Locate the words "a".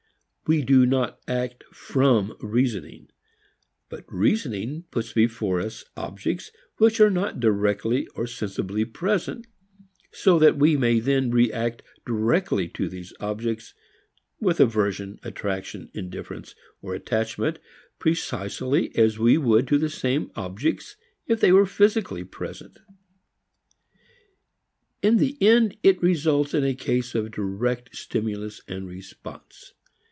26.65-26.75